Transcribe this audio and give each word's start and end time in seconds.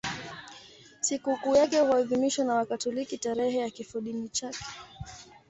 Sikukuu 1.01 1.55
yake 1.55 1.79
huadhimishwa 1.79 2.45
na 2.45 2.53
Wakatoliki 2.55 3.17
tarehe 3.17 3.57
ya 3.59 3.69
kifodini 3.69 4.29
chake. 4.29 4.65